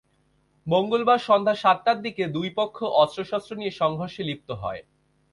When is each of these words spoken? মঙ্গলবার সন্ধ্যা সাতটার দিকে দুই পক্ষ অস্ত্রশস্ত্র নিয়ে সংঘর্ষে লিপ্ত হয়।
মঙ্গলবার 0.67 1.19
সন্ধ্যা 1.27 1.55
সাতটার 1.55 1.97
দিকে 2.01 2.23
দুই 2.27 2.49
পক্ষ 2.59 2.77
অস্ত্রশস্ত্র 3.01 3.51
নিয়ে 3.55 3.73
সংঘর্ষে 3.81 4.21
লিপ্ত 4.23 4.49
হয়। 4.61 4.81